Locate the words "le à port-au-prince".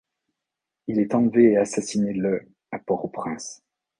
2.13-3.61